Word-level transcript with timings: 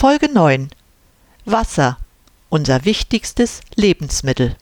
Folge 0.00 0.32
9 0.32 0.70
Wasser, 1.44 1.98
unser 2.48 2.86
wichtigstes 2.86 3.60
Lebensmittel. 3.74 4.56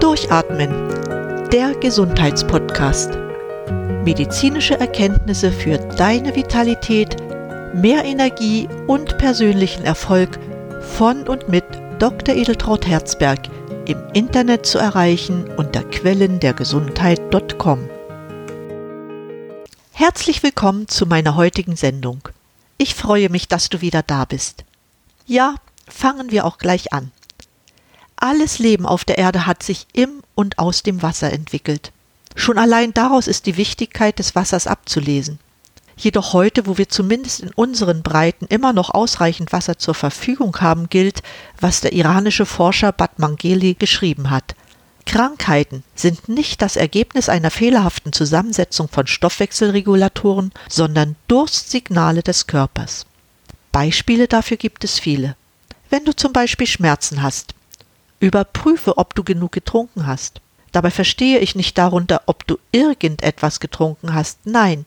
Durchatmen, 0.00 0.72
der 1.52 1.74
Gesundheitspodcast. 1.78 3.12
Medizinische 4.04 4.80
Erkenntnisse 4.80 5.52
für 5.52 5.78
deine 5.78 6.34
Vitalität, 6.34 7.18
mehr 7.72 8.04
Energie 8.04 8.68
und 8.88 9.16
persönlichen 9.18 9.84
Erfolg 9.84 10.40
von 10.96 11.28
und 11.28 11.48
mit 11.48 11.64
Dr. 12.00 12.34
Edeltraut 12.34 12.84
Herzberg 12.84 13.48
im 13.84 13.98
Internet 14.12 14.66
zu 14.66 14.78
erreichen 14.78 15.48
unter 15.56 15.84
quellendergesundheit.com. 15.84 17.95
Herzlich 19.98 20.42
willkommen 20.42 20.88
zu 20.88 21.06
meiner 21.06 21.36
heutigen 21.36 21.74
Sendung. 21.74 22.28
Ich 22.76 22.94
freue 22.94 23.30
mich, 23.30 23.48
dass 23.48 23.70
du 23.70 23.80
wieder 23.80 24.02
da 24.02 24.26
bist. 24.26 24.66
Ja, 25.24 25.54
fangen 25.88 26.30
wir 26.30 26.44
auch 26.44 26.58
gleich 26.58 26.92
an. 26.92 27.12
Alles 28.14 28.58
Leben 28.58 28.84
auf 28.84 29.06
der 29.06 29.16
Erde 29.16 29.46
hat 29.46 29.62
sich 29.62 29.86
im 29.94 30.22
und 30.34 30.58
aus 30.58 30.82
dem 30.82 31.00
Wasser 31.00 31.32
entwickelt. 31.32 31.92
Schon 32.34 32.58
allein 32.58 32.92
daraus 32.92 33.26
ist 33.26 33.46
die 33.46 33.56
Wichtigkeit 33.56 34.18
des 34.18 34.34
Wassers 34.34 34.66
abzulesen. 34.66 35.38
Jedoch 35.96 36.34
heute, 36.34 36.66
wo 36.66 36.76
wir 36.76 36.90
zumindest 36.90 37.40
in 37.40 37.52
unseren 37.54 38.02
Breiten 38.02 38.44
immer 38.48 38.74
noch 38.74 38.90
ausreichend 38.90 39.50
Wasser 39.54 39.78
zur 39.78 39.94
Verfügung 39.94 40.60
haben, 40.60 40.90
gilt, 40.90 41.22
was 41.58 41.80
der 41.80 41.94
iranische 41.94 42.44
Forscher 42.44 42.92
Bad 42.92 43.18
Mangeli 43.18 43.72
geschrieben 43.72 44.28
hat. 44.28 44.56
Krankheiten 45.06 45.84
sind 45.94 46.28
nicht 46.28 46.60
das 46.60 46.76
Ergebnis 46.76 47.28
einer 47.28 47.50
fehlerhaften 47.50 48.12
Zusammensetzung 48.12 48.88
von 48.88 49.06
Stoffwechselregulatoren, 49.06 50.52
sondern 50.68 51.16
Durstsignale 51.28 52.22
des 52.22 52.46
Körpers. 52.46 53.06
Beispiele 53.72 54.28
dafür 54.28 54.56
gibt 54.56 54.84
es 54.84 54.98
viele. 54.98 55.36
Wenn 55.88 56.04
du 56.04 56.14
zum 56.14 56.32
Beispiel 56.32 56.66
Schmerzen 56.66 57.22
hast, 57.22 57.54
überprüfe, 58.20 58.98
ob 58.98 59.14
du 59.14 59.22
genug 59.22 59.52
getrunken 59.52 60.06
hast. 60.06 60.40
Dabei 60.72 60.90
verstehe 60.90 61.38
ich 61.38 61.54
nicht 61.54 61.78
darunter, 61.78 62.22
ob 62.26 62.46
du 62.46 62.58
irgendetwas 62.72 63.60
getrunken 63.60 64.12
hast. 64.12 64.40
Nein, 64.44 64.84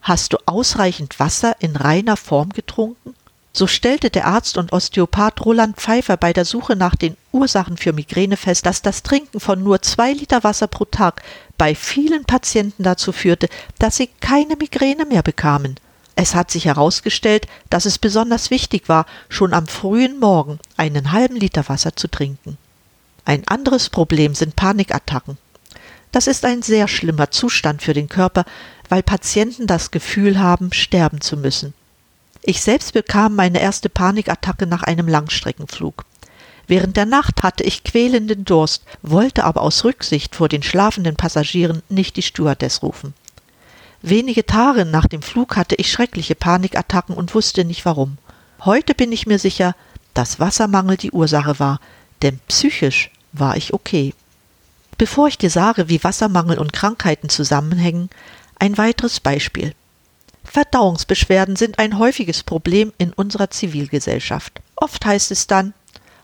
hast 0.00 0.32
du 0.32 0.38
ausreichend 0.46 1.18
Wasser 1.18 1.56
in 1.60 1.76
reiner 1.76 2.16
Form 2.16 2.50
getrunken? 2.50 3.14
So 3.52 3.66
stellte 3.66 4.10
der 4.10 4.26
Arzt 4.26 4.58
und 4.58 4.72
Osteopath 4.72 5.44
Roland 5.44 5.76
Pfeiffer 5.76 6.16
bei 6.16 6.32
der 6.32 6.44
Suche 6.44 6.76
nach 6.76 6.94
den 6.94 7.16
Ursachen 7.32 7.76
für 7.76 7.92
Migräne 7.92 8.36
fest, 8.36 8.64
dass 8.64 8.80
das 8.80 9.02
Trinken 9.02 9.40
von 9.40 9.62
nur 9.62 9.82
zwei 9.82 10.12
Liter 10.12 10.44
Wasser 10.44 10.68
pro 10.68 10.84
Tag 10.84 11.22
bei 11.58 11.74
vielen 11.74 12.24
Patienten 12.24 12.84
dazu 12.84 13.12
führte, 13.12 13.48
dass 13.78 13.96
sie 13.96 14.08
keine 14.20 14.56
Migräne 14.56 15.04
mehr 15.04 15.22
bekamen. 15.22 15.76
Es 16.14 16.34
hat 16.34 16.50
sich 16.50 16.66
herausgestellt, 16.66 17.46
dass 17.70 17.86
es 17.86 17.98
besonders 17.98 18.50
wichtig 18.50 18.88
war, 18.88 19.06
schon 19.28 19.52
am 19.52 19.66
frühen 19.66 20.20
Morgen 20.20 20.58
einen 20.76 21.12
halben 21.12 21.36
Liter 21.36 21.68
Wasser 21.68 21.96
zu 21.96 22.08
trinken. 22.08 22.56
Ein 23.24 23.46
anderes 23.48 23.90
Problem 23.90 24.34
sind 24.34 24.54
Panikattacken. 24.54 25.38
Das 26.12 26.26
ist 26.26 26.44
ein 26.44 26.62
sehr 26.62 26.88
schlimmer 26.88 27.30
Zustand 27.30 27.82
für 27.82 27.94
den 27.94 28.08
Körper, 28.08 28.44
weil 28.88 29.02
Patienten 29.02 29.66
das 29.66 29.90
Gefühl 29.90 30.38
haben, 30.38 30.72
sterben 30.72 31.20
zu 31.20 31.36
müssen. 31.36 31.74
Ich 32.42 32.62
selbst 32.62 32.92
bekam 32.92 33.36
meine 33.36 33.60
erste 33.60 33.88
Panikattacke 33.88 34.66
nach 34.66 34.82
einem 34.82 35.08
Langstreckenflug. 35.08 36.04
Während 36.66 36.96
der 36.96 37.06
Nacht 37.06 37.42
hatte 37.42 37.64
ich 37.64 37.84
quälenden 37.84 38.44
Durst, 38.44 38.84
wollte 39.02 39.44
aber 39.44 39.62
aus 39.62 39.84
Rücksicht 39.84 40.36
vor 40.36 40.48
den 40.48 40.62
schlafenden 40.62 41.16
Passagieren 41.16 41.82
nicht 41.88 42.16
die 42.16 42.22
Stewardess 42.22 42.82
rufen. 42.82 43.12
Wenige 44.02 44.46
Tage 44.46 44.84
nach 44.84 45.06
dem 45.06 45.20
Flug 45.20 45.56
hatte 45.56 45.74
ich 45.74 45.92
schreckliche 45.92 46.34
Panikattacken 46.34 47.14
und 47.14 47.34
wusste 47.34 47.64
nicht 47.64 47.84
warum. 47.84 48.18
Heute 48.64 48.94
bin 48.94 49.12
ich 49.12 49.26
mir 49.26 49.38
sicher, 49.38 49.74
dass 50.14 50.40
Wassermangel 50.40 50.96
die 50.96 51.10
Ursache 51.10 51.58
war, 51.58 51.80
denn 52.22 52.38
psychisch 52.48 53.10
war 53.32 53.56
ich 53.56 53.74
okay. 53.74 54.14
Bevor 54.96 55.28
ich 55.28 55.38
dir 55.38 55.50
sage, 55.50 55.88
wie 55.88 56.02
Wassermangel 56.02 56.58
und 56.58 56.72
Krankheiten 56.72 57.28
zusammenhängen, 57.28 58.10
ein 58.58 58.78
weiteres 58.78 59.20
Beispiel. 59.20 59.74
Verdauungsbeschwerden 60.50 61.54
sind 61.54 61.78
ein 61.78 61.96
häufiges 61.96 62.42
Problem 62.42 62.92
in 62.98 63.12
unserer 63.12 63.50
Zivilgesellschaft. 63.50 64.60
Oft 64.74 65.06
heißt 65.06 65.30
es 65.30 65.46
dann, 65.46 65.74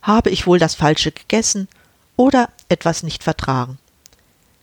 habe 0.03 0.31
ich 0.31 0.49
wohl 0.49 0.59
das 0.59 0.75
Falsche 0.75 1.13
gegessen 1.13 1.69
oder 2.17 2.49
etwas 2.69 3.05
nicht 3.05 3.23
vertragen. 3.23 3.79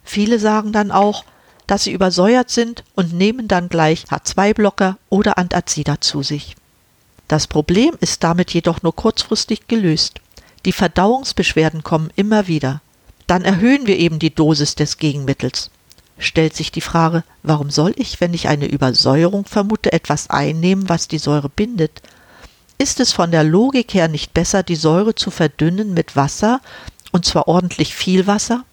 Viele 0.03 0.38
sagen 0.38 0.74
dann 0.74 0.91
auch, 0.91 1.24
dass 1.66 1.85
sie 1.85 1.94
übersäuert 1.94 2.50
sind 2.50 2.84
und 2.96 3.13
nehmen 3.13 3.47
dann 3.47 3.69
gleich 3.69 4.03
H2-Blocker 4.09 4.97
oder 5.07 5.38
Antazida 5.38 6.01
zu 6.01 6.24
sich. 6.24 6.57
Das 7.30 7.47
Problem 7.47 7.95
ist 8.01 8.22
damit 8.22 8.53
jedoch 8.53 8.81
nur 8.81 8.94
kurzfristig 8.94 9.69
gelöst. 9.69 10.19
Die 10.66 10.74
Verdauungsbeschwerden 10.74 11.84
kommen 11.84 12.09
immer 12.18 12.47
wieder. 12.47 12.81
Dann 13.28 13.45
erhöhen 13.45 13.88
wir 13.88 13.97
eben 13.97 14.19
die 14.19 14.35
Dosis 14.35 14.75
des 14.75 14.97
Gegenmittels 14.97 15.72
stellt 16.18 16.56
sich 16.56 16.72
die 16.72 16.81
Frage, 16.81 17.24
warum 17.41 17.69
soll 17.69 17.94
ich, 17.97 18.22
wenn 18.22 18.34
ich 18.34 18.47
eine 18.47 18.68
Übersäuerung 18.68 19.46
vermute, 19.46 19.91
etwas 19.91 20.29
einnehmen, 20.29 20.90
was 20.90 21.07
die 21.07 21.18
Säure 21.18 21.50
bindet? 21.50 22.01
Ist 22.78 23.00
es 23.00 23.12
von 23.12 23.31
der 23.31 23.44
Logik 23.44 23.94
her 23.94 24.07
nicht 24.07 24.34
besser, 24.34 24.63
die 24.63 24.75
Säure 24.75 25.16
zu 25.16 25.31
verdünnen 25.31 25.94
mit 25.94 26.16
Wasser, 26.16 26.62
und 27.12 27.25
zwar 27.25 27.47
ordentlich 27.47 27.96
viel 27.96 28.28
Wasser? 28.28 28.66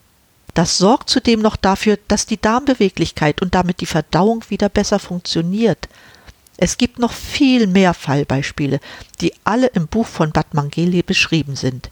Das 0.54 0.78
sorgt 0.78 1.10
zudem 1.10 1.40
noch 1.40 1.56
dafür, 1.56 1.98
dass 2.08 2.26
die 2.26 2.40
Darmbeweglichkeit 2.40 3.40
und 3.40 3.54
damit 3.54 3.80
die 3.80 3.86
Verdauung 3.86 4.44
wieder 4.48 4.68
besser 4.68 4.98
funktioniert. 4.98 5.88
Es 6.56 6.76
gibt 6.76 6.98
noch 6.98 7.12
viel 7.12 7.66
mehr 7.66 7.94
Fallbeispiele, 7.94 8.80
die 9.20 9.32
alle 9.44 9.68
im 9.68 9.86
Buch 9.86 10.06
von 10.06 10.32
Bad 10.32 10.54
Mangeli 10.54 11.02
beschrieben 11.02 11.56
sind. 11.56 11.88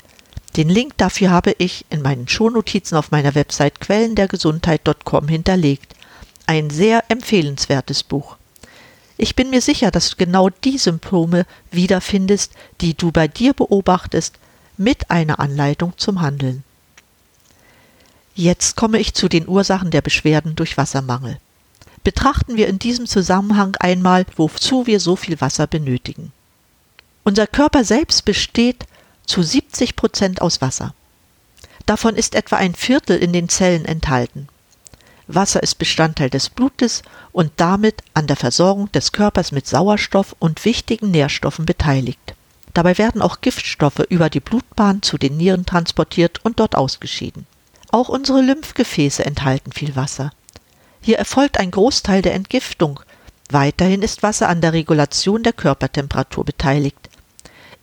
Den 0.57 0.69
Link 0.69 0.97
dafür 0.97 1.31
habe 1.31 1.55
ich 1.59 1.85
in 1.91 2.03
meinen 2.03 2.27
Shownotizen 2.27 2.97
auf 2.97 3.11
meiner 3.11 3.35
Website 3.35 3.81
quellendergesundheit.com 3.81 5.29
hinterlegt. 5.29 5.95
Ein 6.47 6.71
sehr 6.71 7.05
empfehlenswertes 7.09 8.03
Buch. 8.03 8.37
Ich 9.17 9.35
bin 9.35 9.51
mir 9.51 9.61
sicher, 9.61 9.91
dass 9.91 10.11
du 10.11 10.17
genau 10.17 10.49
die 10.49 10.79
Symptome 10.79 11.45
wiederfindest, 11.71 12.53
die 12.81 12.95
du 12.95 13.13
bei 13.13 13.29
dir 13.29 13.53
beobachtest, 13.53 14.37
mit 14.77 15.11
einer 15.11 15.41
Anleitung 15.41 15.93
zum 15.97 16.21
Handeln. 16.21 16.63
Jetzt 18.35 18.77
komme 18.77 19.01
ich 19.01 19.15
zu 19.15 19.29
den 19.29 19.49
Ursachen 19.49 19.91
der 19.91 20.01
Beschwerden 20.01 20.55
durch 20.55 20.77
Wassermangel. 20.77 21.39
Betrachten 22.05 22.57
wir 22.57 22.69
in 22.69 22.79
diesem 22.79 23.07
Zusammenhang 23.07 23.77
einmal, 23.81 24.25
wozu 24.37 24.87
wir 24.87 25.01
so 25.01 25.17
viel 25.17 25.41
Wasser 25.41 25.67
benötigen. 25.67 26.33
Unser 27.25 27.49
Körper 27.49 27.83
selbst 27.85 28.25
besteht 28.25 28.87
zu 29.29 29.43
70 29.43 29.95
Prozent 29.95 30.43
aus 30.43 30.61
Wasser. 30.61 30.95
Davon 31.87 32.17
ist 32.17 32.35
etwa 32.35 32.57
ein 32.57 32.75
Viertel 32.75 33.19
in 33.19 33.33
den 33.33 33.49
Zellen 33.49 33.85
enthalten. 33.85 34.49
Wasser 35.27 35.63
ist 35.63 35.77
Bestandteil 35.77 36.31
des 36.31 36.49
Blutes 36.49 37.03
und 37.33 37.53
damit 37.57 38.03
an 38.15 38.27
der 38.27 38.37
Versorgung 38.37 38.91
des 38.93 39.13
Körpers 39.13 39.53
mit 39.53 39.67
Sauerstoff 39.67 40.35
und 40.39 40.65
wichtigen 40.65 41.11
Nährstoffen 41.11 41.67
beteiligt. 41.67 42.35
Dabei 42.73 42.97
werden 42.97 43.21
auch 43.21 43.41
Giftstoffe 43.41 44.05
über 44.09 44.31
die 44.31 44.41
Blutbahn 44.41 45.03
zu 45.03 45.19
den 45.19 45.37
Nieren 45.37 45.67
transportiert 45.67 46.45
und 46.45 46.61
dort 46.61 46.75
ausgeschieden. 46.77 47.47
Auch 47.91 48.09
unsere 48.09 48.41
Lymphgefäße 48.41 49.25
enthalten 49.25 49.73
viel 49.73 49.97
Wasser. 49.97 50.33
Hier 51.01 51.19
erfolgt 51.19 51.59
ein 51.59 51.71
Großteil 51.71 52.23
der 52.23 52.35
Entgiftung. 52.35 53.01
Weiterhin 53.51 54.03
ist 54.03 54.23
Wasser 54.23 54.49
an 54.49 54.61
der 54.61 54.73
Regulation 54.73 55.43
der 55.43 55.53
Körpertemperatur 55.53 56.45
beteiligt. 56.45 57.08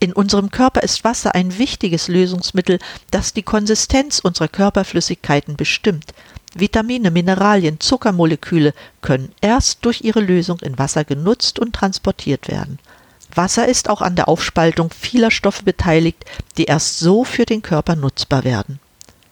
In 0.05 0.13
unserem 0.13 0.51
Körper 0.51 0.83
ist 0.83 1.03
Wasser 1.03 1.33
ein 1.33 1.57
wichtiges 1.57 2.09
Lösungsmittel, 2.09 2.77
das 3.09 3.33
die 3.33 3.41
Konsistenz 3.41 4.19
unserer 4.19 4.47
Körperflüssigkeiten 4.47 5.55
bestimmt. 5.55 6.13
Vitamine, 6.53 7.09
Mineralien, 7.09 7.79
Zuckermoleküle 7.79 8.75
können 9.01 9.31
erst 9.41 9.83
durch 9.83 10.01
ihre 10.01 10.19
Lösung 10.19 10.59
in 10.59 10.77
Wasser 10.77 11.05
genutzt 11.05 11.57
und 11.57 11.73
transportiert 11.73 12.47
werden. 12.47 12.78
Wasser 13.34 13.67
ist 13.67 13.90
auch 13.90 14.03
an 14.03 14.16
der 14.16 14.28
Aufspaltung 14.28 14.91
vieler 14.91 15.31
Stoffe 15.31 15.63
beteiligt, 15.63 16.23
die 16.59 16.66
erst 16.66 16.99
so 16.99 17.23
für 17.23 17.47
den 17.47 17.63
Körper 17.63 17.96
nutzbar 17.96 18.43
werden. 18.43 18.79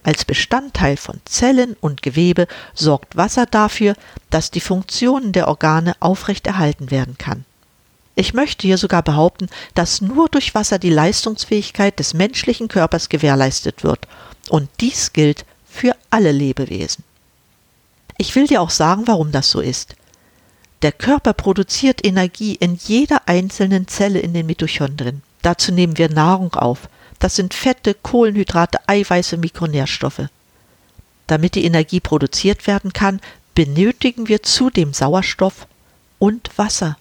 Als 0.01 0.25
Bestandteil 0.25 0.97
von 0.97 1.21
Zellen 1.25 1.75
und 1.81 2.01
Gewebe 2.01 2.47
sorgt 2.73 3.15
Wasser 3.15 3.45
dafür, 3.45 3.93
dass 4.31 4.49
die 4.49 4.59
Funktionen 4.59 5.33
der 5.33 5.49
Organe 5.49 5.95
aufrechterhalten 5.99 6.89
werden 6.89 7.15
kann. 7.19 7.45
Ich 8.15 8.33
möchte 8.33 8.67
hier 8.67 8.77
sogar 8.77 9.01
behaupten, 9.01 9.47
dass 9.73 10.01
nur 10.01 10.29
durch 10.29 10.53
Wasser 10.53 10.77
die 10.77 10.91
Leistungsfähigkeit 10.91 11.97
des 11.97 12.13
menschlichen 12.13 12.67
Körpers 12.67 13.09
gewährleistet 13.09 13.83
wird. 13.83 14.07
Und 14.49 14.69
dies 14.79 15.13
gilt 15.13 15.45
für 15.67 15.95
alle 16.09 16.31
Lebewesen. 16.31 17.03
Ich 18.17 18.35
will 18.35 18.45
dir 18.45 18.61
auch 18.61 18.69
sagen, 18.69 19.07
warum 19.07 19.31
das 19.31 19.49
so 19.49 19.59
ist. 19.59 19.95
Der 20.83 20.91
Körper 20.91 21.33
produziert 21.33 22.05
Energie 22.05 22.55
in 22.55 22.75
jeder 22.75 23.27
einzelnen 23.27 23.87
Zelle 23.87 24.19
in 24.19 24.33
den 24.33 24.45
Mitochondrien. 24.45 25.23
Dazu 25.41 25.71
nehmen 25.71 25.97
wir 25.97 26.09
Nahrung 26.09 26.53
auf. 26.53 26.89
Das 27.19 27.35
sind 27.35 27.53
Fette, 27.53 27.95
Kohlenhydrate, 27.95 28.79
Eiweiße, 28.87 29.37
Mikronährstoffe. 29.37 30.27
Damit 31.25 31.55
die 31.55 31.63
Energie 31.63 32.01
produziert 32.01 32.67
werden 32.67 32.93
kann, 32.93 33.21
benötigen 33.55 34.27
wir 34.27 34.43
zudem 34.43 34.93
Sauerstoff 34.93 35.67
und 36.19 36.49
Wasser 36.57 36.97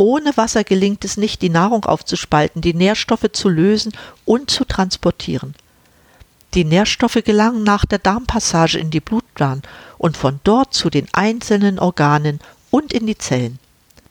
Ohne 0.00 0.36
Wasser 0.36 0.62
gelingt 0.62 1.04
es 1.04 1.16
nicht, 1.16 1.42
die 1.42 1.50
Nahrung 1.50 1.84
aufzuspalten, 1.84 2.62
die 2.62 2.72
Nährstoffe 2.72 3.26
zu 3.32 3.48
lösen 3.48 3.92
und 4.24 4.48
zu 4.48 4.64
transportieren. 4.64 5.56
Die 6.54 6.64
Nährstoffe 6.64 7.18
gelangen 7.24 7.64
nach 7.64 7.84
der 7.84 7.98
Darmpassage 7.98 8.78
in 8.78 8.90
die 8.90 9.00
Blutbahn 9.00 9.62
und 9.98 10.16
von 10.16 10.38
dort 10.44 10.72
zu 10.72 10.88
den 10.88 11.08
einzelnen 11.12 11.80
Organen 11.80 12.38
und 12.70 12.92
in 12.92 13.08
die 13.08 13.18
Zellen. 13.18 13.58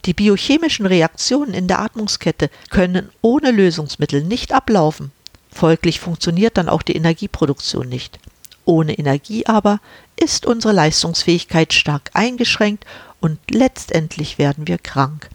Die 0.05 0.13
biochemischen 0.13 0.85
Reaktionen 0.85 1.53
in 1.53 1.67
der 1.69 1.79
Atmungskette 1.79 2.49
können 2.69 3.09
ohne 3.21 3.51
Lösungsmittel 3.51 4.23
nicht 4.23 4.53
ablaufen. 4.53 5.11
Folglich 5.51 6.01
funktioniert 6.01 6.57
dann 6.57 6.69
auch 6.69 6.81
die 6.81 6.95
Energieproduktion 6.95 7.87
nicht. 7.87 8.19
Ohne 8.65 8.97
Energie 8.97 9.45
aber 9.45 9.79
ist 10.19 10.45
unsere 10.45 10.73
Leistungsfähigkeit 10.73 11.73
stark 11.73 12.11
eingeschränkt 12.13 12.85
und 13.21 13.39
letztendlich 13.49 14.37
werden 14.37 14.67
wir 14.67 14.77
krank. 14.77 15.29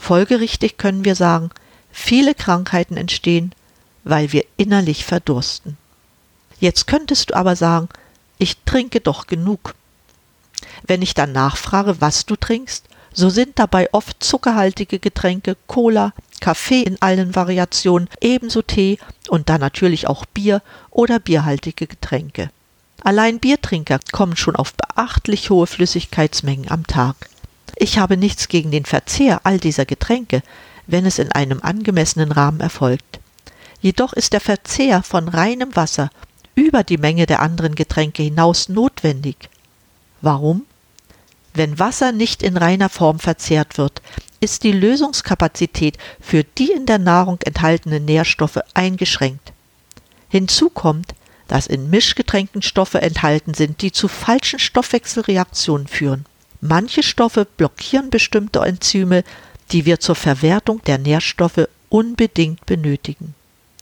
Folgerichtig 0.00 0.78
können 0.78 1.04
wir 1.04 1.14
sagen, 1.14 1.50
viele 1.92 2.34
Krankheiten 2.34 2.96
entstehen, 2.96 3.52
weil 4.02 4.32
wir 4.32 4.44
innerlich 4.56 5.04
verdursten. 5.04 5.76
Jetzt 6.58 6.86
könntest 6.86 7.30
du 7.30 7.34
aber 7.34 7.54
sagen, 7.54 7.88
ich 8.38 8.56
trinke 8.64 9.00
doch 9.00 9.26
genug. 9.26 9.74
Wenn 10.86 11.02
ich 11.02 11.14
dann 11.14 11.32
nachfrage, 11.32 12.00
was 12.00 12.26
du 12.26 12.34
trinkst, 12.34 12.86
so 13.12 13.28
sind 13.28 13.58
dabei 13.58 13.92
oft 13.92 14.22
zuckerhaltige 14.22 14.98
Getränke, 14.98 15.56
Cola, 15.66 16.12
Kaffee 16.40 16.82
in 16.82 17.00
allen 17.02 17.34
Variationen, 17.34 18.08
ebenso 18.20 18.62
Tee 18.62 18.98
und 19.28 19.48
dann 19.48 19.60
natürlich 19.60 20.06
auch 20.08 20.24
Bier 20.24 20.62
oder 20.90 21.18
bierhaltige 21.18 21.86
Getränke. 21.86 22.50
Allein 23.02 23.38
Biertrinker 23.38 24.00
kommen 24.12 24.36
schon 24.36 24.56
auf 24.56 24.74
beachtlich 24.74 25.50
hohe 25.50 25.66
Flüssigkeitsmengen 25.66 26.70
am 26.70 26.86
Tag. 26.86 27.29
Ich 27.76 27.98
habe 27.98 28.16
nichts 28.16 28.48
gegen 28.48 28.70
den 28.70 28.84
Verzehr 28.84 29.40
all 29.44 29.58
dieser 29.58 29.86
Getränke, 29.86 30.42
wenn 30.86 31.06
es 31.06 31.18
in 31.18 31.32
einem 31.32 31.60
angemessenen 31.62 32.32
Rahmen 32.32 32.60
erfolgt. 32.60 33.20
Jedoch 33.80 34.12
ist 34.12 34.32
der 34.32 34.40
Verzehr 34.40 35.02
von 35.02 35.28
reinem 35.28 35.74
Wasser 35.76 36.10
über 36.54 36.84
die 36.84 36.98
Menge 36.98 37.26
der 37.26 37.40
anderen 37.40 37.74
Getränke 37.74 38.22
hinaus 38.22 38.68
notwendig. 38.68 39.48
Warum? 40.20 40.66
Wenn 41.54 41.78
Wasser 41.78 42.12
nicht 42.12 42.42
in 42.42 42.56
reiner 42.56 42.88
Form 42.88 43.18
verzehrt 43.18 43.78
wird, 43.78 44.02
ist 44.40 44.62
die 44.62 44.72
Lösungskapazität 44.72 45.98
für 46.20 46.44
die 46.44 46.72
in 46.72 46.86
der 46.86 46.98
Nahrung 46.98 47.38
enthaltenen 47.44 48.04
Nährstoffe 48.04 48.60
eingeschränkt. 48.74 49.52
Hinzu 50.28 50.70
kommt, 50.70 51.14
dass 51.48 51.66
in 51.66 51.90
Mischgetränken 51.90 52.62
Stoffe 52.62 53.02
enthalten 53.02 53.54
sind, 53.54 53.82
die 53.82 53.90
zu 53.90 54.06
falschen 54.06 54.58
Stoffwechselreaktionen 54.58 55.88
führen. 55.88 56.24
Manche 56.60 57.02
Stoffe 57.02 57.46
blockieren 57.56 58.10
bestimmte 58.10 58.60
Enzyme, 58.60 59.24
die 59.72 59.86
wir 59.86 60.00
zur 60.00 60.14
Verwertung 60.14 60.82
der 60.82 60.98
Nährstoffe 60.98 61.68
unbedingt 61.88 62.66
benötigen. 62.66 63.34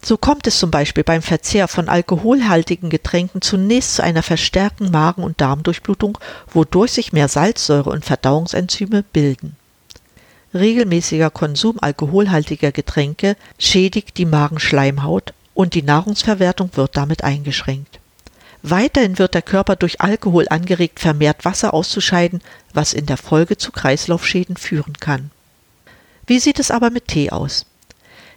So 0.03 0.17
kommt 0.17 0.47
es 0.47 0.59
zum 0.59 0.71
Beispiel 0.71 1.03
beim 1.03 1.23
Verzehr 1.23 1.67
von 1.67 1.89
alkoholhaltigen 1.89 2.89
Getränken 2.89 3.43
zunächst 3.43 3.97
zu 3.97 4.05
einer 4.05 4.23
verstärkten 4.23 4.91
Magen- 4.93 5.25
und 5.25 5.41
Darmdurchblutung, 5.41 6.19
wodurch 6.53 6.93
sich 6.93 7.13
mehr 7.13 7.29
Salzsäure 7.29 7.91
und 7.91 8.05
Verdauungsenzyme 8.05 9.03
bilden. 9.03 9.57
Regelmäßiger 10.55 11.31
Konsum 11.31 11.79
alkoholhaltiger 11.81 12.73
Getränke 12.73 13.37
schädigt 13.59 14.17
die 14.19 14.25
Magenschleimhaut 14.25 15.35
und 15.53 15.75
die 15.75 15.83
Nahrungsverwertung 15.83 16.71
wird 16.75 16.97
damit 16.97 17.25
eingeschränkt. 17.25 17.98
Weiterhin 18.70 19.19
wird 19.19 19.32
der 19.32 19.41
Körper 19.41 19.76
durch 19.76 20.03
Alkohol 20.03 20.47
angeregt, 20.50 21.00
vermehrt 21.00 21.47
Wasser 21.47 21.73
auszuscheiden, 21.73 22.43
was 22.75 22.93
in 22.93 23.06
der 23.06 23.17
Folge 23.17 23.56
zu 23.56 23.73
Kreislaufschäden 23.73 24.59
führen 24.59 24.94
kann. 25.00 25.31
Wie 26.26 26.38
sieht 26.38 26.59
es 26.59 26.70
aber 26.70 26.91
mit 26.91 27.09
Tee 27.09 27.31
aus? 27.31 27.65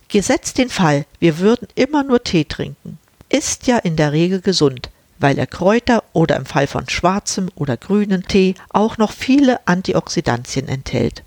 Gesetzt 0.08 0.58
den 0.58 0.70
Fall, 0.70 1.06
wir 1.20 1.40
würden 1.40 1.68
immer 1.76 2.04
nur 2.04 2.24
Tee 2.24 2.46
trinken. 2.46 2.98
Ist 3.28 3.68
ja 3.68 3.78
in 3.78 3.98
der 3.98 4.14
Regel 4.14 4.40
gesund, 4.40 4.90
weil 5.20 5.38
er 5.38 5.48
Kräuter 5.48 6.02
oder 6.14 6.38
im 6.38 6.46
Fall 6.46 6.68
von 6.68 6.88
schwarzem 6.88 7.50
oder 7.56 7.76
grünen 7.76 8.24
Tee 8.24 8.56
auch 8.70 8.98
noch 8.98 9.12
viele 9.12 9.68
Antioxidantien 9.68 10.70
enthält. 10.70 11.24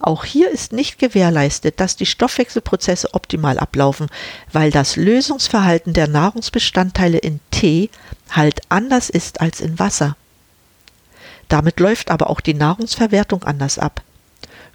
Auch 0.00 0.24
hier 0.24 0.50
ist 0.50 0.72
nicht 0.72 0.98
gewährleistet, 0.98 1.80
dass 1.80 1.96
die 1.96 2.06
Stoffwechselprozesse 2.06 3.14
optimal 3.14 3.58
ablaufen, 3.58 4.06
weil 4.52 4.70
das 4.70 4.96
Lösungsverhalten 4.96 5.92
der 5.92 6.06
Nahrungsbestandteile 6.06 7.18
in 7.18 7.40
Tee 7.50 7.90
halt 8.30 8.60
anders 8.68 9.10
ist 9.10 9.40
als 9.40 9.60
in 9.60 9.78
Wasser. 9.78 10.16
Damit 11.48 11.80
läuft 11.80 12.10
aber 12.10 12.30
auch 12.30 12.40
die 12.40 12.54
Nahrungsverwertung 12.54 13.42
anders 13.42 13.78
ab. 13.78 14.02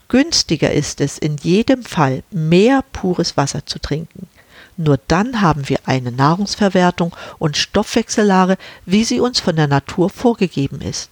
Günstiger 0.10 0.72
ist 0.72 1.02
es 1.02 1.18
in 1.18 1.38
jedem 1.38 1.84
Fall, 1.84 2.24
mehr 2.30 2.84
pures 2.92 3.38
Wasser 3.38 3.66
zu 3.66 3.80
trinken. 3.80 4.28
Nur 4.76 5.00
dann 5.08 5.42
haben 5.42 5.70
wir 5.70 5.80
eine 5.86 6.12
Nahrungsverwertung 6.12 7.16
und 7.38 7.58
Stoffwechsellage, 7.58 8.58
wie 8.86 9.04
sie 9.04 9.20
uns 9.20 9.40
von 9.40 9.56
der 9.56 9.68
Natur 9.68 10.10
vorgegeben 10.10 10.82
ist. 10.82 11.10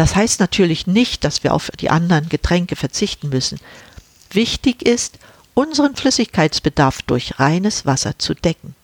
Das 0.00 0.16
heißt 0.16 0.40
natürlich 0.40 0.86
nicht, 0.86 1.24
dass 1.24 1.44
wir 1.44 1.52
auf 1.52 1.70
die 1.78 1.90
anderen 1.90 2.30
Getränke 2.30 2.74
verzichten 2.74 3.28
müssen. 3.28 3.60
Wichtig 4.30 4.80
ist, 4.80 5.18
unseren 5.52 5.94
Flüssigkeitsbedarf 5.94 7.02
durch 7.02 7.38
reines 7.38 7.84
Wasser 7.84 8.18
zu 8.18 8.32
decken. 8.32 8.74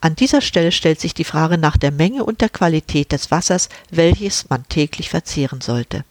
An 0.00 0.16
dieser 0.16 0.40
Stelle 0.40 0.72
stellt 0.72 0.98
sich 0.98 1.12
die 1.12 1.24
Frage 1.24 1.58
nach 1.58 1.76
der 1.76 1.90
Menge 1.90 2.24
und 2.24 2.40
der 2.40 2.48
Qualität 2.48 3.12
des 3.12 3.30
Wassers, 3.30 3.68
welches 3.90 4.48
man 4.48 4.66
täglich 4.70 5.10
verzehren 5.10 5.60
sollte. 5.60 6.06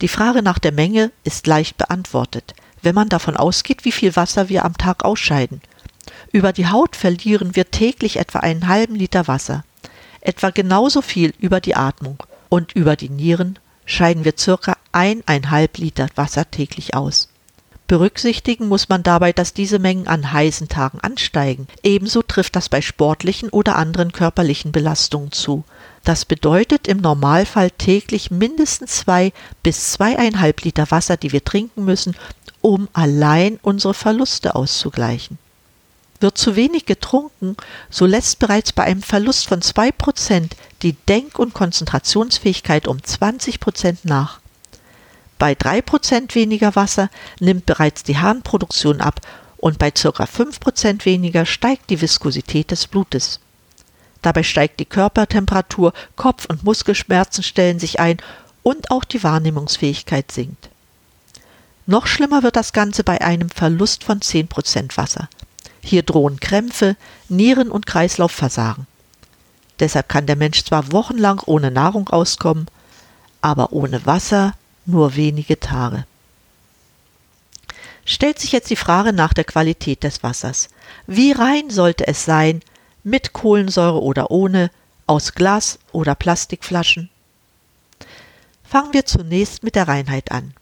Die 0.00 0.08
Frage 0.08 0.42
nach 0.42 0.58
der 0.58 0.72
Menge 0.72 1.12
ist 1.22 1.46
leicht 1.46 1.76
beantwortet, 1.76 2.54
wenn 2.82 2.96
man 2.96 3.08
davon 3.08 3.36
ausgeht, 3.36 3.84
wie 3.84 3.92
viel 3.92 4.16
Wasser 4.16 4.48
wir 4.48 4.64
am 4.64 4.76
Tag 4.76 5.04
ausscheiden. 5.04 5.60
Über 6.32 6.52
die 6.52 6.66
Haut 6.66 6.96
verlieren 6.96 7.54
wir 7.54 7.70
täglich 7.70 8.16
etwa 8.16 8.40
einen 8.40 8.66
halben 8.66 8.96
Liter 8.96 9.28
Wasser, 9.28 9.62
etwa 10.20 10.50
genauso 10.50 11.02
viel 11.02 11.34
über 11.38 11.60
die 11.60 11.76
Atmung 11.76 12.20
und 12.50 12.72
über 12.72 12.96
die 12.96 13.08
Nieren 13.08 13.58
scheiden 13.86 14.26
wir 14.26 14.34
circa 14.36 14.76
eineinhalb 14.92 15.78
Liter 15.78 16.08
Wasser 16.16 16.50
täglich 16.50 16.94
aus. 16.94 17.28
Berücksichtigen 17.86 18.68
muss 18.68 18.88
man 18.88 19.02
dabei, 19.02 19.32
dass 19.32 19.52
diese 19.52 19.80
Mengen 19.80 20.06
an 20.06 20.32
heißen 20.32 20.68
Tagen 20.68 21.00
ansteigen. 21.00 21.66
Ebenso 21.82 22.22
trifft 22.22 22.54
das 22.54 22.68
bei 22.68 22.82
sportlichen 22.82 23.48
oder 23.48 23.74
anderen 23.74 24.12
körperlichen 24.12 24.70
Belastungen 24.70 25.32
zu. 25.32 25.64
Das 26.04 26.24
bedeutet 26.24 26.86
im 26.86 26.98
Normalfall 26.98 27.72
täglich 27.72 28.30
mindestens 28.30 28.98
zwei 28.98 29.32
bis 29.64 29.90
zweieinhalb 29.90 30.62
Liter 30.62 30.88
Wasser, 30.92 31.16
die 31.16 31.32
wir 31.32 31.44
trinken 31.44 31.84
müssen, 31.84 32.14
um 32.60 32.88
allein 32.92 33.58
unsere 33.62 33.94
Verluste 33.94 34.54
auszugleichen. 34.54 35.38
Wird 36.20 36.36
zu 36.36 36.54
wenig 36.54 36.86
getrunken, 36.86 37.56
so 37.88 38.06
lässt 38.06 38.38
bereits 38.38 38.72
bei 38.72 38.84
einem 38.84 39.02
Verlust 39.02 39.48
von 39.48 39.62
zwei 39.62 39.90
Prozent 39.90 40.54
die 40.82 40.92
Denk- 40.92 41.38
und 41.38 41.54
Konzentrationsfähigkeit 41.54 42.86
um 42.86 43.02
20 43.02 43.58
Prozent 43.58 44.04
nach. 44.04 44.40
Bei 45.38 45.54
3% 45.54 46.34
weniger 46.34 46.76
Wasser 46.76 47.08
nimmt 47.38 47.64
bereits 47.64 48.02
die 48.02 48.18
Harnproduktion 48.18 49.00
ab 49.00 49.20
und 49.56 49.78
bei 49.78 49.90
ca. 49.90 50.08
5% 50.08 51.06
weniger 51.06 51.46
steigt 51.46 51.88
die 51.88 52.00
Viskosität 52.00 52.70
des 52.70 52.86
Blutes. 52.86 53.40
Dabei 54.20 54.42
steigt 54.42 54.80
die 54.80 54.84
Körpertemperatur, 54.84 55.94
Kopf- 56.16 56.46
und 56.46 56.64
Muskelschmerzen 56.64 57.42
stellen 57.42 57.78
sich 57.78 58.00
ein 58.00 58.18
und 58.62 58.90
auch 58.90 59.04
die 59.04 59.22
Wahrnehmungsfähigkeit 59.22 60.30
sinkt. 60.30 60.68
Noch 61.86 62.06
schlimmer 62.06 62.42
wird 62.42 62.56
das 62.56 62.72
Ganze 62.72 63.02
bei 63.02 63.20
einem 63.20 63.48
Verlust 63.48 64.04
von 64.04 64.20
10% 64.20 64.96
Wasser. 64.96 65.28
Hier 65.82 66.02
drohen 66.02 66.40
Krämpfe, 66.40 66.96
Nieren- 67.28 67.70
und 67.70 67.86
Kreislaufversagen. 67.86 68.86
Deshalb 69.78 70.08
kann 70.08 70.26
der 70.26 70.36
Mensch 70.36 70.62
zwar 70.64 70.92
wochenlang 70.92 71.40
ohne 71.46 71.70
Nahrung 71.70 72.08
auskommen, 72.08 72.66
aber 73.40 73.72
ohne 73.72 74.04
Wasser 74.04 74.54
nur 74.84 75.16
wenige 75.16 75.58
Tage. 75.58 76.04
Stellt 78.04 78.38
sich 78.38 78.52
jetzt 78.52 78.70
die 78.70 78.76
Frage 78.76 79.12
nach 79.12 79.32
der 79.32 79.44
Qualität 79.44 80.02
des 80.02 80.22
Wassers. 80.22 80.68
Wie 81.06 81.32
rein 81.32 81.70
sollte 81.70 82.06
es 82.06 82.24
sein, 82.24 82.60
mit 83.02 83.32
Kohlensäure 83.32 84.02
oder 84.02 84.30
ohne, 84.30 84.70
aus 85.06 85.32
Glas 85.32 85.78
oder 85.92 86.14
Plastikflaschen? 86.14 87.08
Fangen 88.64 88.92
wir 88.92 89.06
zunächst 89.06 89.62
mit 89.62 89.74
der 89.74 89.88
Reinheit 89.88 90.30
an. 90.30 90.54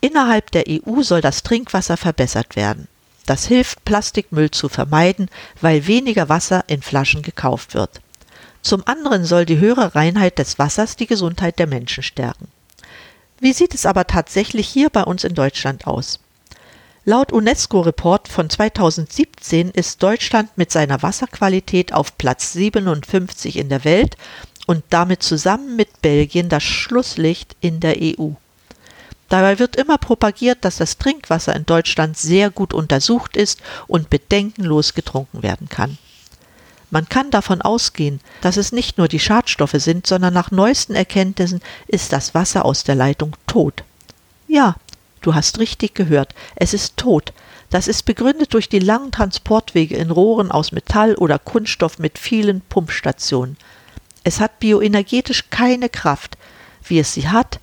Innerhalb 0.00 0.50
der 0.52 0.64
EU 0.68 1.02
soll 1.02 1.20
das 1.20 1.42
Trinkwasser 1.42 1.96
verbessert 1.96 2.56
werden. 2.56 2.88
Das 3.30 3.46
hilft, 3.46 3.84
Plastikmüll 3.84 4.50
zu 4.50 4.68
vermeiden, 4.68 5.28
weil 5.60 5.86
weniger 5.86 6.28
Wasser 6.28 6.64
in 6.66 6.82
Flaschen 6.82 7.22
gekauft 7.22 7.74
wird. 7.74 8.00
Zum 8.60 8.84
anderen 8.88 9.24
soll 9.24 9.46
die 9.46 9.60
höhere 9.60 9.94
Reinheit 9.94 10.40
des 10.40 10.58
Wassers 10.58 10.96
die 10.96 11.06
Gesundheit 11.06 11.60
der 11.60 11.68
Menschen 11.68 12.02
stärken. 12.02 12.48
Wie 13.38 13.52
sieht 13.52 13.72
es 13.72 13.86
aber 13.86 14.08
tatsächlich 14.08 14.66
hier 14.66 14.90
bei 14.90 15.04
uns 15.04 15.22
in 15.22 15.34
Deutschland 15.34 15.86
aus? 15.86 16.18
Laut 17.04 17.30
UNESCO-Report 17.30 18.26
von 18.26 18.50
2017 18.50 19.70
ist 19.70 20.02
Deutschland 20.02 20.50
mit 20.56 20.72
seiner 20.72 21.00
Wasserqualität 21.00 21.92
auf 21.92 22.18
Platz 22.18 22.52
57 22.54 23.58
in 23.58 23.68
der 23.68 23.84
Welt 23.84 24.16
und 24.66 24.82
damit 24.90 25.22
zusammen 25.22 25.76
mit 25.76 26.02
Belgien 26.02 26.48
das 26.48 26.64
Schlusslicht 26.64 27.54
in 27.60 27.78
der 27.78 27.94
EU. 28.00 28.30
Dabei 29.30 29.60
wird 29.60 29.76
immer 29.76 29.96
propagiert, 29.96 30.64
dass 30.64 30.76
das 30.76 30.98
Trinkwasser 30.98 31.54
in 31.54 31.64
Deutschland 31.64 32.18
sehr 32.18 32.50
gut 32.50 32.74
untersucht 32.74 33.36
ist 33.36 33.60
und 33.86 34.10
bedenkenlos 34.10 34.92
getrunken 34.92 35.44
werden 35.44 35.68
kann. 35.68 35.98
Man 36.90 37.08
kann 37.08 37.30
davon 37.30 37.62
ausgehen, 37.62 38.20
dass 38.40 38.56
es 38.56 38.72
nicht 38.72 38.98
nur 38.98 39.06
die 39.06 39.20
Schadstoffe 39.20 39.76
sind, 39.76 40.08
sondern 40.08 40.34
nach 40.34 40.50
neuesten 40.50 40.96
Erkenntnissen 40.96 41.60
ist 41.86 42.12
das 42.12 42.34
Wasser 42.34 42.64
aus 42.64 42.82
der 42.82 42.96
Leitung 42.96 43.36
tot. 43.46 43.84
Ja, 44.48 44.74
du 45.20 45.32
hast 45.32 45.60
richtig 45.60 45.94
gehört, 45.94 46.34
es 46.56 46.74
ist 46.74 46.96
tot. 46.96 47.32
Das 47.70 47.86
ist 47.86 48.06
begründet 48.06 48.52
durch 48.52 48.68
die 48.68 48.80
langen 48.80 49.12
Transportwege 49.12 49.94
in 49.94 50.10
Rohren 50.10 50.50
aus 50.50 50.72
Metall 50.72 51.14
oder 51.14 51.38
Kunststoff 51.38 52.00
mit 52.00 52.18
vielen 52.18 52.62
Pumpstationen. 52.62 53.56
Es 54.24 54.40
hat 54.40 54.58
bioenergetisch 54.58 55.50
keine 55.50 55.88
Kraft, 55.88 56.36
wie 56.82 56.98
es 56.98 57.14
sie 57.14 57.28
hat, 57.28 57.60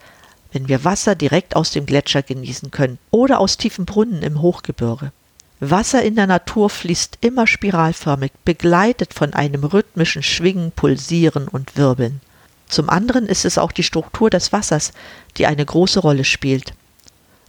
wenn 0.58 0.70
wir 0.70 0.84
Wasser 0.84 1.14
direkt 1.14 1.56
aus 1.56 1.70
dem 1.70 1.86
Gletscher 1.86 2.24
genießen 2.24 2.72
können 2.72 2.98
oder 3.12 3.40
aus 3.40 3.58
tiefen 3.58 3.86
Brunnen 3.86 4.24
im 4.24 4.42
Hochgebirge. 4.42 5.12
Wasser 5.60 6.02
in 6.02 6.16
der 6.16 6.26
Natur 6.26 6.72
fließt 6.72 7.20
immer 7.22 7.46
spiralförmig, 7.46 8.32
begleitet 8.44 9.14
von 9.14 9.36
einem 9.36 9.64
rhythmischen 9.64 10.24
Schwingen, 10.24 10.72
Pulsieren 10.72 11.48
und 11.48 11.78
Wirbeln. 11.78 12.22
Zum 12.68 12.90
anderen 12.90 13.28
ist 13.28 13.46
es 13.46 13.60
auch 13.60 13.72
die 13.72 13.84
Struktur 13.84 14.32
des 14.32 14.52
Wassers, 14.52 14.94
die 15.38 15.46
eine 15.46 15.64
große 15.64 16.00
Rolle 16.00 16.24
spielt. 16.24 16.74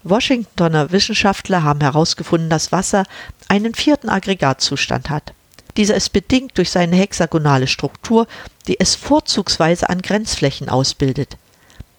Washingtoner 0.03 0.93
Wissenschaftler 0.93 1.63
haben 1.63 1.81
herausgefunden, 1.81 2.51
dass 2.51 2.73
Wasser 2.73 3.05
einen 3.49 3.75
vierten 3.75 4.11
Aggregatzustand 4.11 5.09
hat. 5.09 5.33
Dieser 5.79 5.95
ist 5.95 6.11
bedingt 6.11 6.59
durch 6.59 6.69
seine 6.69 6.97
hexagonale 6.97 7.69
Struktur, 7.69 8.27
die 8.67 8.79
es 8.79 8.97
vorzugsweise 8.97 9.89
an 9.89 10.03
Grenzflächen 10.03 10.69
ausbildet. 10.69 11.39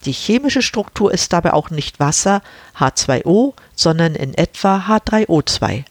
Die 0.06 0.14
chemische 0.14 0.62
Struktur 0.62 1.12
ist 1.12 1.34
dabei 1.34 1.54
auch 1.54 1.70
nicht 1.70 2.00
Wasser 2.00 2.42
H2O, 2.78 3.54
sondern 3.76 4.16
in 4.16 4.34
etwa 4.34 4.86
H3O2. 4.88 5.84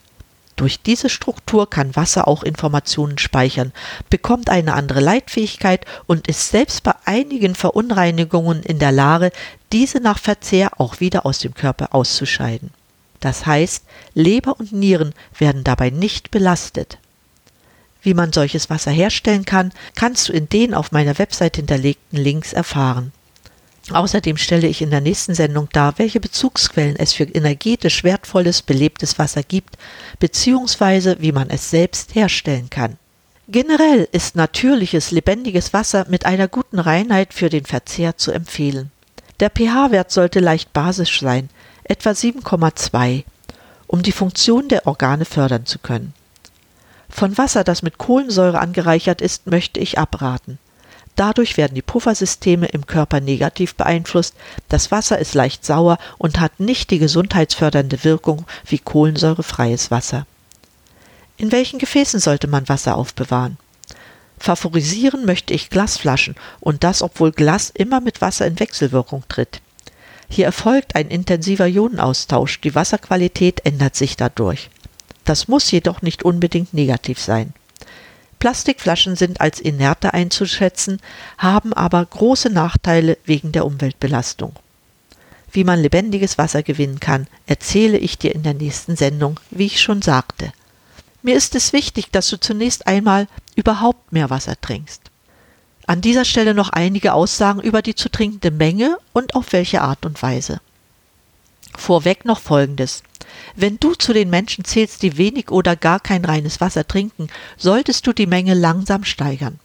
Durch 0.56 0.82
diese 0.82 1.08
Struktur 1.08 1.70
kann 1.70 1.94
Wasser 1.94 2.26
auch 2.26 2.42
Informationen 2.42 3.18
speichern, 3.18 3.72
bekommt 4.10 4.50
eine 4.50 4.74
andere 4.74 4.98
Leitfähigkeit 4.98 5.84
und 6.06 6.26
ist 6.26 6.50
selbst 6.50 6.82
bei 6.82 6.94
einigen 7.04 7.54
Verunreinigungen 7.54 8.64
in 8.64 8.80
der 8.80 8.90
Lage, 8.90 9.30
diese 9.72 10.00
nach 10.00 10.18
Verzehr 10.18 10.80
auch 10.80 10.98
wieder 10.98 11.26
aus 11.26 11.38
dem 11.38 11.54
Körper 11.54 11.94
auszuscheiden. 11.94 12.70
Das 13.20 13.46
heißt, 13.46 13.84
Leber 14.14 14.58
und 14.58 14.72
Nieren 14.72 15.14
werden 15.38 15.62
dabei 15.62 15.90
nicht 15.90 16.32
belastet. 16.32 16.98
Wie 18.02 18.14
man 18.14 18.32
solches 18.32 18.70
Wasser 18.70 18.90
herstellen 18.90 19.44
kann, 19.44 19.72
kannst 19.94 20.28
du 20.28 20.32
in 20.32 20.48
den 20.48 20.74
auf 20.74 20.90
meiner 20.92 21.18
Website 21.18 21.56
hinterlegten 21.56 22.18
Links 22.18 22.52
erfahren. 22.52 23.12
Außerdem 23.90 24.36
stelle 24.36 24.68
ich 24.68 24.82
in 24.82 24.90
der 24.90 25.00
nächsten 25.00 25.34
Sendung 25.34 25.68
dar, 25.72 25.98
welche 25.98 26.20
Bezugsquellen 26.20 26.96
es 26.96 27.14
für 27.14 27.24
energetisch 27.24 28.04
wertvolles, 28.04 28.62
belebtes 28.62 29.18
Wasser 29.18 29.42
gibt, 29.42 29.76
beziehungsweise 30.18 31.16
wie 31.20 31.32
man 31.32 31.48
es 31.50 31.70
selbst 31.70 32.14
herstellen 32.14 32.68
kann. 32.70 32.98
Generell 33.48 34.06
ist 34.12 34.36
natürliches, 34.36 35.10
lebendiges 35.10 35.72
Wasser 35.72 36.04
mit 36.08 36.26
einer 36.26 36.48
guten 36.48 36.78
Reinheit 36.78 37.32
für 37.32 37.48
den 37.48 37.64
Verzehr 37.64 38.18
zu 38.18 38.30
empfehlen. 38.30 38.90
Der 39.40 39.48
pH-Wert 39.48 40.10
sollte 40.10 40.40
leicht 40.40 40.74
basisch 40.74 41.20
sein, 41.20 41.48
etwa 41.84 42.10
7,2, 42.10 43.24
um 43.86 44.02
die 44.02 44.12
Funktion 44.12 44.68
der 44.68 44.86
Organe 44.86 45.24
fördern 45.24 45.64
zu 45.64 45.78
können. 45.78 46.12
Von 47.08 47.38
Wasser, 47.38 47.64
das 47.64 47.82
mit 47.82 47.96
Kohlensäure 47.96 48.58
angereichert 48.58 49.22
ist, 49.22 49.46
möchte 49.46 49.80
ich 49.80 49.98
abraten. 49.98 50.58
Dadurch 51.18 51.56
werden 51.56 51.74
die 51.74 51.82
Puffersysteme 51.82 52.66
im 52.66 52.86
Körper 52.86 53.18
negativ 53.18 53.74
beeinflusst, 53.74 54.36
das 54.68 54.92
Wasser 54.92 55.18
ist 55.18 55.34
leicht 55.34 55.66
sauer 55.66 55.98
und 56.16 56.38
hat 56.38 56.60
nicht 56.60 56.92
die 56.92 57.00
gesundheitsfördernde 57.00 58.04
Wirkung 58.04 58.46
wie 58.64 58.78
kohlensäurefreies 58.78 59.90
Wasser. 59.90 60.28
In 61.36 61.50
welchen 61.50 61.80
Gefäßen 61.80 62.20
sollte 62.20 62.46
man 62.46 62.68
Wasser 62.68 62.96
aufbewahren? 62.96 63.56
Favorisieren 64.38 65.24
möchte 65.24 65.52
ich 65.54 65.70
Glasflaschen 65.70 66.36
und 66.60 66.84
das, 66.84 67.02
obwohl 67.02 67.32
Glas 67.32 67.70
immer 67.74 68.00
mit 68.00 68.20
Wasser 68.20 68.46
in 68.46 68.60
Wechselwirkung 68.60 69.24
tritt. 69.28 69.60
Hier 70.28 70.44
erfolgt 70.44 70.94
ein 70.94 71.08
intensiver 71.08 71.66
Ionenaustausch, 71.66 72.60
die 72.60 72.76
Wasserqualität 72.76 73.66
ändert 73.66 73.96
sich 73.96 74.16
dadurch. 74.16 74.70
Das 75.24 75.48
muss 75.48 75.68
jedoch 75.72 76.00
nicht 76.00 76.22
unbedingt 76.22 76.74
negativ 76.74 77.18
sein. 77.18 77.54
Plastikflaschen 78.38 79.16
sind 79.16 79.40
als 79.40 79.60
inerte 79.60 80.14
einzuschätzen, 80.14 81.00
haben 81.38 81.72
aber 81.72 82.04
große 82.04 82.50
Nachteile 82.50 83.18
wegen 83.24 83.52
der 83.52 83.66
Umweltbelastung. 83.66 84.54
Wie 85.50 85.64
man 85.64 85.80
lebendiges 85.80 86.38
Wasser 86.38 86.62
gewinnen 86.62 87.00
kann, 87.00 87.26
erzähle 87.46 87.98
ich 87.98 88.18
dir 88.18 88.34
in 88.34 88.42
der 88.42 88.54
nächsten 88.54 88.96
Sendung, 88.96 89.40
wie 89.50 89.66
ich 89.66 89.80
schon 89.80 90.02
sagte. 90.02 90.52
Mir 91.22 91.36
ist 91.36 91.54
es 91.54 91.72
wichtig, 91.72 92.10
dass 92.12 92.28
du 92.28 92.38
zunächst 92.38 92.86
einmal 92.86 93.26
überhaupt 93.56 94.12
mehr 94.12 94.30
Wasser 94.30 94.60
trinkst. 94.60 95.02
An 95.86 96.00
dieser 96.00 96.26
Stelle 96.26 96.54
noch 96.54 96.68
einige 96.68 97.14
Aussagen 97.14 97.60
über 97.60 97.82
die 97.82 97.94
zu 97.94 98.10
trinkende 98.10 98.50
Menge 98.50 98.98
und 99.14 99.34
auf 99.34 99.52
welche 99.52 99.80
Art 99.80 100.04
und 100.04 100.22
Weise. 100.22 100.60
Vorweg 101.76 102.24
noch 102.24 102.40
Folgendes. 102.40 103.02
Wenn 103.56 103.78
du 103.78 103.94
zu 103.94 104.12
den 104.12 104.30
Menschen 104.30 104.64
zählst, 104.64 105.02
die 105.02 105.16
wenig 105.16 105.50
oder 105.50 105.76
gar 105.76 106.00
kein 106.00 106.24
reines 106.24 106.60
Wasser 106.60 106.86
trinken, 106.86 107.28
solltest 107.56 108.06
du 108.06 108.12
die 108.12 108.26
Menge 108.26 108.54
langsam 108.54 109.04
steigern. 109.04 109.58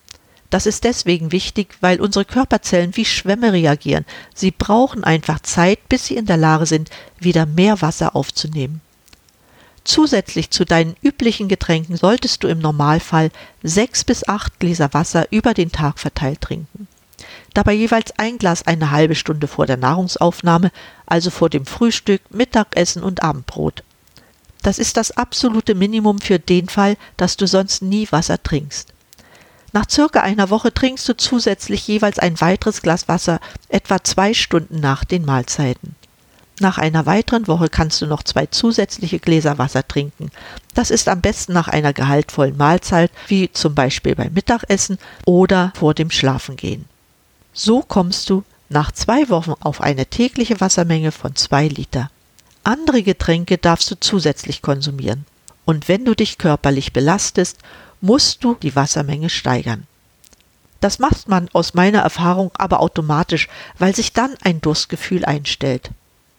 Das 0.50 0.66
ist 0.66 0.84
deswegen 0.84 1.32
wichtig, 1.32 1.76
weil 1.82 2.00
unsere 2.00 2.26
Körperzellen 2.26 2.96
wie 2.96 3.06
Schwämme 3.06 3.54
reagieren. 3.54 4.06
Sie 4.36 4.52
brauchen 4.52 5.04
einfach 5.04 5.40
Zeit, 5.40 5.90
bis 5.90 6.06
sie 6.06 6.16
in 6.16 6.28
der 6.28 6.38
Lage 6.38 6.68
sind, 6.68 6.92
wieder 7.20 7.46
mehr 7.46 7.82
Wasser 7.82 8.16
aufzunehmen. 8.16 8.82
Zusätzlich 9.84 10.52
zu 10.52 10.64
deinen 10.64 10.96
üblichen 11.02 11.48
Getränken 11.48 11.98
solltest 11.98 12.44
du 12.44 12.48
im 12.48 12.60
Normalfall 12.60 13.32
sechs 13.64 14.04
bis 14.04 14.28
acht 14.28 14.60
Gläser 14.60 14.94
Wasser 14.94 15.28
über 15.32 15.54
den 15.54 15.72
Tag 15.72 16.00
verteilt 16.00 16.42
trinken 16.42 16.88
dabei 17.54 17.74
jeweils 17.74 18.18
ein 18.18 18.38
Glas 18.38 18.66
eine 18.66 18.92
halbe 18.92 19.16
Stunde 19.16 19.48
vor 19.48 19.66
der 19.66 19.78
Nahrungsaufnahme, 19.78 20.72
also 21.06 21.30
vor 21.30 21.50
dem 21.50 21.66
Frühstück, 21.66 22.22
Mittagessen 22.30 23.04
und 23.04 23.24
Abendbrot. 23.24 23.84
Das 24.62 24.80
ist 24.80 24.98
das 24.98 25.12
absolute 25.12 25.76
Minimum 25.76 26.20
für 26.20 26.40
den 26.40 26.70
Fall, 26.70 26.98
dass 27.18 27.38
du 27.38 27.48
sonst 27.48 27.82
nie 27.82 28.08
Wasser 28.12 28.42
trinkst. 28.42 28.94
Nach 29.74 29.90
circa 29.90 30.22
einer 30.22 30.50
Woche 30.50 30.74
trinkst 30.74 31.08
du 31.10 31.18
zusätzlich 31.18 31.88
jeweils 31.88 32.20
ein 32.20 32.40
weiteres 32.40 32.82
Glas 32.82 33.08
Wasser, 33.08 33.40
etwa 33.70 34.04
zwei 34.04 34.34
Stunden 34.34 34.80
nach 34.80 35.04
den 35.04 35.26
Mahlzeiten. 35.26 35.96
Nach 36.60 36.78
einer 36.78 37.08
weiteren 37.08 37.48
Woche 37.48 37.68
kannst 37.68 38.00
du 38.02 38.06
noch 38.06 38.22
zwei 38.22 38.46
zusätzliche 38.46 39.20
Gläser 39.20 39.58
Wasser 39.58 39.86
trinken. 39.88 40.32
Das 40.76 40.92
ist 40.92 41.10
am 41.10 41.22
besten 41.22 41.54
nach 41.54 41.68
einer 41.68 41.92
gehaltvollen 41.92 42.56
Mahlzeit, 42.56 43.12
wie 43.28 43.52
zum 43.52 43.74
Beispiel 43.74 44.16
beim 44.16 44.34
Mittagessen 44.34 45.00
oder 45.26 45.74
vor 45.76 45.96
dem 45.96 46.12
Schlafengehen. 46.12 46.86
So 47.54 47.82
kommst 47.82 48.30
du 48.30 48.44
nach 48.70 48.92
zwei 48.92 49.30
Wochen 49.30 49.54
auf 49.60 49.80
eine 49.82 50.08
tägliche 50.08 50.60
Wassermenge 50.60 51.12
von 51.12 51.36
zwei 51.36 51.68
Liter. 51.68 52.10
Andere 52.64 53.04
Getränke 53.04 53.58
darfst 53.60 53.92
du 53.92 54.00
zusätzlich 54.00 54.62
konsumieren. 54.62 55.26
Und 55.66 55.88
wenn 55.88 56.04
du 56.04 56.16
dich 56.16 56.38
körperlich 56.38 56.94
belastest, 56.94 57.60
musst 58.02 58.44
du 58.44 58.56
die 58.56 58.76
Wassermenge 58.76 59.30
steigern. 59.30 59.86
Das 60.82 61.00
macht 61.00 61.30
man 61.30 61.48
aus 61.54 61.76
meiner 61.76 62.00
Erfahrung 62.00 62.52
aber 62.56 62.82
automatisch, 62.82 63.48
weil 63.78 63.96
sich 63.96 64.12
dann 64.12 64.36
ein 64.44 64.60
Durstgefühl 64.60 65.24
einstellt. 65.24 65.92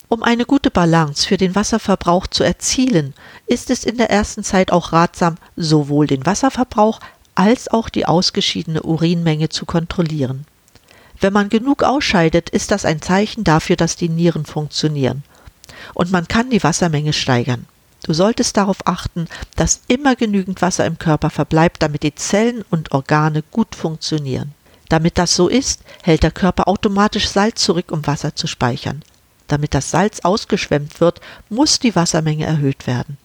Um 0.08 0.22
eine 0.22 0.44
gute 0.44 0.70
Balance 0.70 1.26
für 1.26 1.38
den 1.38 1.54
Wasserverbrauch 1.54 2.26
zu 2.26 2.44
erzielen, 2.44 3.14
ist 3.46 3.70
es 3.70 3.84
in 3.84 3.96
der 3.96 4.10
ersten 4.10 4.44
Zeit 4.44 4.70
auch 4.70 4.92
ratsam, 4.92 5.36
sowohl 5.56 6.06
den 6.06 6.26
Wasserverbrauch 6.26 7.00
als 7.34 7.68
auch 7.68 7.88
die 7.88 8.04
ausgeschiedene 8.04 8.82
Urinmenge 8.82 9.48
zu 9.48 9.64
kontrollieren. 9.64 10.46
Wenn 11.24 11.32
man 11.32 11.48
genug 11.48 11.82
ausscheidet, 11.84 12.50
ist 12.50 12.70
das 12.70 12.84
ein 12.84 13.00
Zeichen 13.00 13.44
dafür, 13.44 13.76
dass 13.76 13.96
die 13.96 14.10
Nieren 14.10 14.44
funktionieren. 14.44 15.22
Und 15.94 16.12
man 16.12 16.28
kann 16.28 16.50
die 16.50 16.62
Wassermenge 16.62 17.14
steigern. 17.14 17.64
Du 18.02 18.12
solltest 18.12 18.58
darauf 18.58 18.86
achten, 18.86 19.28
dass 19.56 19.80
immer 19.88 20.16
genügend 20.16 20.60
Wasser 20.60 20.84
im 20.84 20.98
Körper 20.98 21.30
verbleibt, 21.30 21.82
damit 21.82 22.02
die 22.02 22.14
Zellen 22.14 22.62
und 22.68 22.92
Organe 22.92 23.42
gut 23.52 23.74
funktionieren. 23.74 24.52
Damit 24.90 25.16
das 25.16 25.34
so 25.34 25.48
ist, 25.48 25.80
hält 26.02 26.22
der 26.22 26.30
Körper 26.30 26.68
automatisch 26.68 27.30
Salz 27.30 27.62
zurück, 27.62 27.90
um 27.90 28.06
Wasser 28.06 28.36
zu 28.36 28.46
speichern. 28.46 29.02
Damit 29.48 29.72
das 29.72 29.90
Salz 29.90 30.20
ausgeschwemmt 30.24 31.00
wird, 31.00 31.22
muss 31.48 31.78
die 31.78 31.96
Wassermenge 31.96 32.44
erhöht 32.44 32.86
werden. 32.86 33.16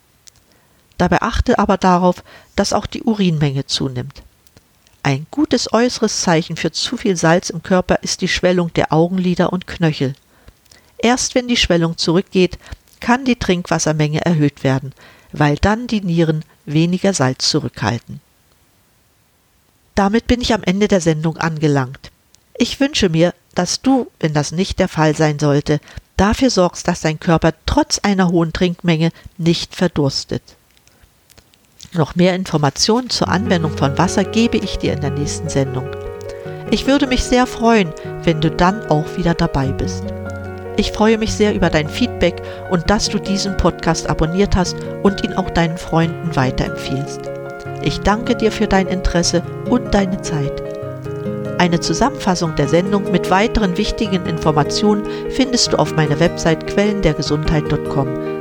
Dabei 0.98 1.22
achte 1.22 1.60
aber 1.60 1.76
darauf, 1.76 2.24
dass 2.56 2.72
auch 2.72 2.86
die 2.86 3.04
Urinmenge 3.04 3.66
zunimmt. 3.66 4.24
Ein 5.04 5.28
gutes 5.32 5.72
äußeres 5.72 6.22
Zeichen 6.22 6.58
für 6.58 6.72
zu 6.72 6.98
viel 6.98 7.16
Salz 7.16 7.50
im 7.50 7.64
Körper 7.64 8.00
ist 8.02 8.22
die 8.22 8.28
Schwellung 8.28 8.74
der 8.74 8.92
Augenlider 8.92 9.54
und 9.54 9.66
Knöchel. 9.66 10.14
Erst 10.98 11.36
wenn 11.36 11.48
die 11.48 11.58
Schwellung 11.58 11.98
zurückgeht, 11.98 12.60
kann 13.00 13.24
die 13.24 13.38
Trinkwassermenge 13.38 14.26
erhöht 14.26 14.64
werden, 14.64 14.94
weil 15.32 15.56
dann 15.56 15.88
die 15.88 16.02
Nieren 16.02 16.44
weniger 16.66 17.14
Salz 17.14 17.50
zurückhalten. 17.50 18.20
Damit 19.96 20.28
bin 20.28 20.42
ich 20.42 20.54
am 20.54 20.64
Ende 20.64 20.88
der 20.88 21.02
Sendung 21.02 21.38
angelangt. 21.38 22.12
Ich 22.58 22.80
wünsche 22.80 23.10
mir, 23.10 23.34
dass 23.56 23.82
du, 23.82 24.12
wenn 24.20 24.34
das 24.34 24.52
nicht 24.52 24.80
der 24.80 24.90
Fall 24.90 25.16
sein 25.16 25.40
sollte, 25.40 25.80
dafür 26.18 26.50
sorgst, 26.50 26.88
dass 26.88 27.02
dein 27.02 27.20
Körper 27.20 27.54
trotz 27.66 28.00
einer 28.00 28.30
hohen 28.30 28.52
Trinkmenge 28.52 29.12
nicht 29.38 29.76
verdurstet. 29.76 30.44
Noch 31.94 32.16
mehr 32.16 32.36
Informationen 32.36 33.10
zur 33.10 33.30
Anwendung 33.30 33.76
von 33.76 33.98
Wasser 33.98 34.24
gebe 34.24 34.58
ich 34.58 34.78
dir 34.78 34.94
in 34.94 35.02
der 35.02 35.10
nächsten 35.10 35.50
Sendung. 35.50 35.90
Ich 36.70 36.86
würde 36.86 37.08
mich 37.08 37.24
sehr 37.24 37.48
freuen, 37.48 37.90
wenn 38.24 38.42
du 38.42 38.52
dann 38.52 38.86
auch 38.90 39.18
wieder 39.18 39.34
dabei 39.34 39.72
bist. 39.72 40.04
Ich 40.78 40.92
freue 40.92 41.18
mich 41.18 41.34
sehr 41.34 41.56
über 41.56 41.70
dein 41.70 41.90
Feedback 41.90 42.42
und 42.70 42.90
dass 42.90 43.10
du 43.10 43.18
diesen 43.18 43.58
Podcast 43.58 44.08
abonniert 44.08 44.56
hast 44.56 44.78
und 45.02 45.24
ihn 45.24 45.34
auch 45.34 45.50
deinen 45.50 45.78
Freunden 45.78 46.36
weiterempfiehlst. 46.36 47.22
Ich 47.82 48.00
danke 48.02 48.36
dir 48.36 48.52
für 48.52 48.68
dein 48.68 48.88
Interesse 48.88 49.42
und 49.70 49.94
deine 49.94 50.22
Zeit. 50.22 50.62
Eine 51.58 51.80
Zusammenfassung 51.80 52.56
der 52.56 52.68
Sendung 52.68 53.12
mit 53.12 53.32
weiteren 53.32 53.76
wichtigen 53.78 54.26
Informationen 54.28 55.06
findest 55.32 55.74
du 55.74 55.78
auf 55.78 55.96
meiner 55.96 56.20
Website 56.20 56.68
quellendergesundheit.com. 56.68 58.39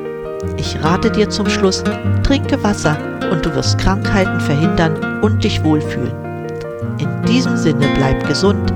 Ich 0.56 0.82
rate 0.82 1.10
dir 1.10 1.28
zum 1.28 1.48
Schluss, 1.48 1.82
trinke 2.22 2.62
Wasser 2.62 2.96
und 3.30 3.44
du 3.44 3.54
wirst 3.54 3.78
Krankheiten 3.78 4.40
verhindern 4.40 5.20
und 5.22 5.42
dich 5.44 5.62
wohlfühlen. 5.64 6.12
In 6.98 7.22
diesem 7.26 7.56
Sinne 7.56 7.88
bleib 7.94 8.26
gesund, 8.26 8.72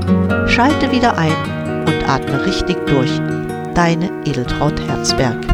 schalte 0.46 0.90
wieder 0.90 1.16
ein 1.16 1.84
und 1.86 2.08
atme 2.08 2.44
richtig 2.46 2.76
durch. 2.86 3.20
Deine 3.74 4.10
Edeltraut 4.24 4.78
Herzberg. 4.86 5.51